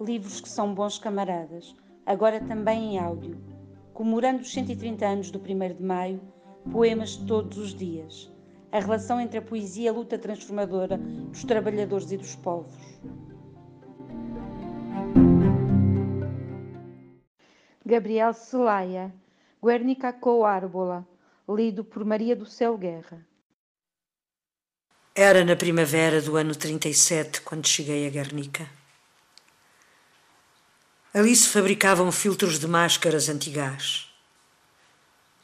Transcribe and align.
livros 0.00 0.40
que 0.40 0.48
são 0.48 0.74
bons 0.74 0.98
camaradas, 0.98 1.76
agora 2.06 2.40
também 2.40 2.94
em 2.94 2.98
áudio, 2.98 3.38
comemorando 3.92 4.40
os 4.40 4.52
130 4.52 5.06
anos 5.06 5.30
do 5.30 5.38
1 5.38 5.74
de 5.74 5.82
Maio, 5.82 6.20
poemas 6.72 7.16
todos 7.16 7.58
os 7.58 7.74
dias, 7.74 8.32
a 8.72 8.80
relação 8.80 9.20
entre 9.20 9.38
a 9.38 9.42
poesia 9.42 9.84
e 9.84 9.88
a 9.88 9.92
luta 9.92 10.18
transformadora 10.18 10.96
dos 10.96 11.44
trabalhadores 11.44 12.10
e 12.10 12.16
dos 12.16 12.34
povos. 12.36 12.74
Gabriel 17.84 18.32
Celaya, 18.32 19.12
Guernica 19.62 20.12
co 20.12 20.44
Árbola, 20.44 21.06
lido 21.48 21.84
por 21.84 22.04
Maria 22.04 22.34
do 22.34 22.46
Céu 22.46 22.78
Guerra. 22.78 23.26
Era 25.14 25.44
na 25.44 25.56
primavera 25.56 26.22
do 26.22 26.36
ano 26.36 26.54
37 26.54 27.42
quando 27.42 27.66
cheguei 27.66 28.06
a 28.06 28.10
Guernica. 28.10 28.79
Ali 31.12 31.34
se 31.34 31.48
fabricavam 31.48 32.12
filtros 32.12 32.60
de 32.60 32.68
máscaras 32.68 33.28
antigás. 33.28 34.08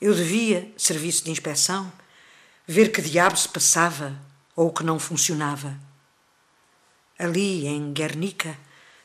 Eu 0.00 0.14
devia, 0.14 0.72
serviço 0.76 1.24
de 1.24 1.32
inspeção, 1.32 1.92
ver 2.68 2.92
que 2.92 3.02
diabo 3.02 3.36
se 3.36 3.48
passava 3.48 4.16
ou 4.54 4.72
que 4.72 4.84
não 4.84 5.00
funcionava. 5.00 5.76
Ali, 7.18 7.66
em 7.66 7.92
Guernica, 7.92 8.56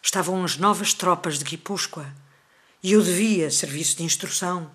estavam 0.04 0.44
as 0.44 0.58
novas 0.58 0.94
tropas 0.94 1.40
de 1.40 1.46
Guipúzcoa 1.46 2.14
e 2.84 2.92
eu 2.92 3.02
devia, 3.02 3.50
serviço 3.50 3.98
de 3.98 4.04
instrução, 4.04 4.70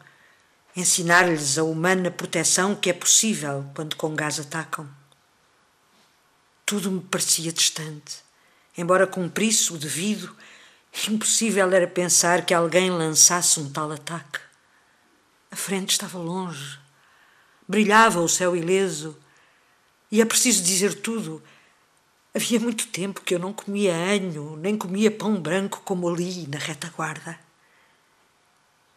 ensinar-lhes 0.75 1.57
a 1.57 1.63
humana 1.63 2.11
proteção 2.11 2.75
que 2.75 2.91
é 2.91 2.93
possível 2.93 3.65
quando 3.77 3.95
com 3.95 4.13
gás 4.17 4.41
atacam. 4.41 4.89
Tudo 6.65 6.91
me 6.91 7.01
parecia 7.01 7.53
distante, 7.53 8.17
embora 8.77 9.07
cumprisse 9.07 9.73
o 9.73 9.79
devido 9.79 10.35
Impossível 11.05 11.71
era 11.73 11.87
pensar 11.87 12.45
que 12.47 12.55
alguém 12.55 12.91
lançasse 12.91 13.61
um 13.61 13.71
tal 13.71 13.93
ataque. 13.93 14.41
A 15.51 15.55
frente 15.55 15.91
estava 15.91 16.19
longe, 16.19 16.81
brilhava 17.69 18.21
o 18.21 18.29
céu 18.29 18.57
ileso, 18.57 19.17
e 20.11 20.21
é 20.21 20.25
preciso 20.25 20.65
dizer 20.65 20.95
tudo. 21.03 21.43
Havia 22.35 22.59
muito 22.59 22.87
tempo 22.89 23.21
que 23.21 23.35
eu 23.35 23.39
não 23.39 23.53
comia 23.53 23.95
anho, 23.95 24.57
nem 24.57 24.77
comia 24.77 25.11
pão 25.11 25.41
branco 25.41 25.83
como 25.85 26.09
ali 26.09 26.47
na 26.49 26.59
retaguarda. 26.59 27.39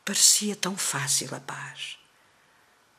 Parecia 0.04 0.56
tão 0.56 0.76
fácil 0.76 1.36
a 1.36 1.40
paz. 1.40 1.98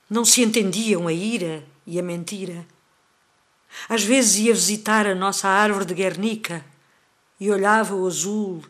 Não 0.09 0.25
se 0.25 0.43
entendiam 0.43 1.09
a 1.09 1.13
ira 1.13 1.65
e 1.87 1.99
a 1.99 2.03
mentira. 2.03 2.67
Às 3.89 4.05
vezes 4.05 4.37
ia 4.37 4.55
visitar 4.55 5.07
a 5.07 5.15
nossa 5.15 5.49
árvore 5.49 5.85
de 5.85 5.95
Guernica 5.95 6.65
e 7.39 7.51
olhava 7.51 7.95
o 7.95 8.07
azul 8.07 8.63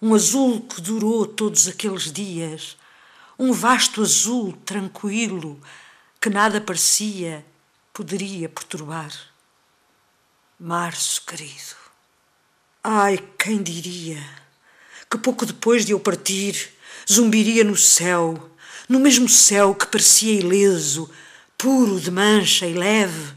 um 0.00 0.14
azul 0.14 0.60
que 0.60 0.80
durou 0.80 1.26
todos 1.26 1.66
aqueles 1.66 2.12
dias, 2.12 2.76
um 3.38 3.52
vasto 3.52 4.02
azul 4.02 4.52
tranquilo 4.64 5.60
que 6.20 6.28
nada 6.28 6.60
parecia 6.60 7.44
poderia 7.92 8.48
perturbar. 8.48 9.12
Março 10.58 11.22
querido, 11.26 11.76
ai, 12.82 13.18
quem 13.38 13.62
diria 13.62 14.22
que 15.10 15.18
pouco 15.18 15.46
depois 15.46 15.84
de 15.84 15.92
eu 15.92 16.00
partir 16.00 16.72
zumbiria 17.10 17.62
no 17.62 17.76
céu, 17.76 18.50
no 18.88 18.98
mesmo 18.98 19.28
céu 19.28 19.74
que 19.74 19.86
parecia 19.86 20.32
ileso, 20.32 21.10
puro 21.56 22.00
de 22.00 22.10
mancha 22.10 22.66
e 22.66 22.74
leve, 22.74 23.34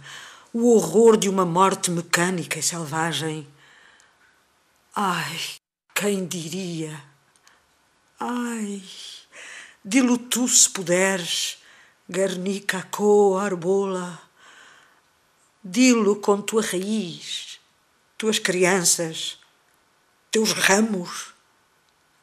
o 0.52 0.74
horror 0.74 1.16
de 1.16 1.30
uma 1.30 1.46
morte 1.46 1.92
mecânica 1.92 2.58
e 2.58 2.64
selvagem. 2.64 3.48
Ai, 4.96 5.40
quem 6.00 6.26
diria? 6.26 7.04
Ai, 8.18 8.82
dilo 9.84 10.18
tu 10.18 10.48
se 10.48 10.70
puderes, 10.70 11.58
Guernica 12.10 12.88
co 12.90 13.38
arbola, 13.38 14.18
dilo 15.62 16.16
com 16.16 16.42
tua 16.42 16.62
raiz, 16.62 17.60
tuas 18.18 18.40
crianças, 18.40 19.40
teus 20.32 20.54
ramos, 20.54 21.34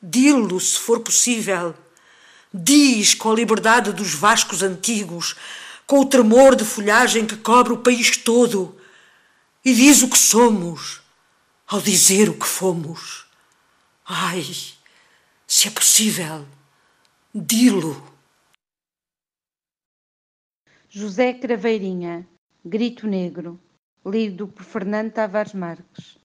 dilo 0.00 0.58
se 0.58 0.78
for 0.78 1.00
possível, 1.00 1.74
diz 2.54 3.12
com 3.12 3.30
a 3.30 3.34
liberdade 3.34 3.92
dos 3.92 4.14
vascos 4.14 4.62
antigos, 4.62 5.36
com 5.86 6.00
o 6.00 6.06
tremor 6.06 6.56
de 6.56 6.64
folhagem 6.64 7.26
que 7.26 7.36
cobre 7.36 7.74
o 7.74 7.82
país 7.82 8.16
todo, 8.16 8.74
e 9.62 9.74
diz 9.74 10.00
o 10.00 10.08
que 10.08 10.18
somos, 10.18 11.02
ao 11.66 11.82
dizer 11.82 12.30
o 12.30 12.38
que 12.38 12.46
fomos. 12.46 13.25
Ai, 14.08 14.40
se 15.48 15.66
é 15.66 15.70
possível, 15.72 16.46
dilo. 17.34 18.16
José 20.88 21.34
Craveirinha, 21.34 22.24
Grito 22.64 23.04
Negro, 23.08 23.60
lido 24.06 24.46
por 24.46 24.62
Fernando 24.62 25.12
Tavares 25.12 25.54
Marques. 25.54 26.16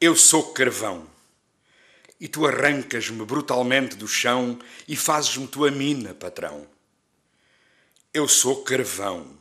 Eu 0.00 0.16
sou 0.16 0.52
carvão, 0.52 1.08
e 2.18 2.26
tu 2.26 2.44
arrancas-me 2.44 3.24
brutalmente 3.24 3.94
do 3.94 4.08
chão 4.08 4.58
e 4.88 4.96
fazes-me 4.96 5.46
tua 5.46 5.70
mina, 5.70 6.14
patrão. 6.14 6.66
Eu 8.12 8.26
sou 8.26 8.64
carvão, 8.64 9.38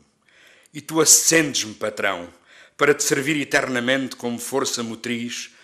e 0.71 0.79
tu 0.79 1.01
acendes-me, 1.01 1.73
patrão, 1.73 2.31
para 2.77 2.93
te 2.93 3.01
servir 3.01 3.35
eternamente 3.41 4.15
como 4.15 4.37
força 4.37 4.83
motriz 4.83 5.55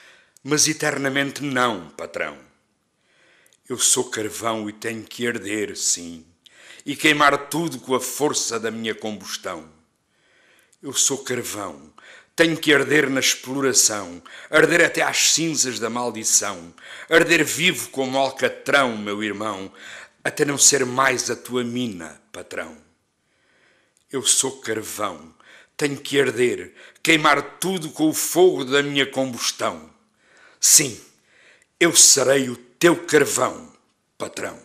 mas 0.50 0.66
eternamente 0.66 1.44
não, 1.44 1.90
patrão. 1.90 2.38
Eu 3.68 3.78
sou 3.78 4.06
carvão 4.06 4.70
e 4.70 4.72
tenho 4.72 5.04
que 5.04 5.28
arder, 5.28 5.76
sim, 5.76 6.26
e 6.86 6.96
queimar 6.96 7.50
tudo 7.50 7.80
com 7.80 7.94
a 7.94 8.00
força 8.00 8.58
da 8.58 8.72
minha 8.72 8.96
combustão. 8.96 9.70
Eu 10.82 10.94
sou 10.94 11.18
carvão, 11.18 11.94
tenho 12.34 12.56
que 12.56 12.74
arder 12.74 13.10
na 13.10 13.20
exploração, 13.20 14.24
arder 14.50 14.86
até 14.86 15.02
às 15.02 15.34
cinzas 15.34 15.80
da 15.80 15.90
maldição, 15.90 16.74
arder 17.10 17.44
vivo 17.44 17.90
como 17.90 18.18
alcatrão, 18.18 18.98
meu 18.98 19.22
irmão, 19.22 19.70
até 20.24 20.46
não 20.46 20.58
ser 20.58 20.86
mais 20.86 21.30
a 21.30 21.36
tua 21.36 21.62
mina, 21.62 22.22
patrão. 22.32 22.78
Eu 24.10 24.24
sou 24.24 24.62
carvão, 24.62 25.36
tenho 25.76 25.98
que 25.98 26.22
arder, 26.22 26.74
queimar 27.04 27.60
tudo 27.60 27.90
com 27.90 28.08
o 28.08 28.14
fogo 28.14 28.64
da 28.64 28.82
minha 28.82 29.06
combustão. 29.06 29.97
Sim, 30.60 31.00
eu 31.80 31.96
serei 31.96 32.50
o 32.50 32.56
teu 32.56 33.06
carvão, 33.06 33.72
patrão. 34.18 34.58